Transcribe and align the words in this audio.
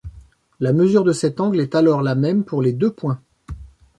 La 0.59 0.73
mesure 0.73 1.03
de 1.03 1.11
cet 1.13 1.39
angle 1.39 1.61
est 1.61 1.75
alors 1.75 2.01
la 2.01 2.15
même 2.15 2.43
pour 2.43 2.63
les 2.63 2.73
deux 2.73 2.91
points. 2.91 3.21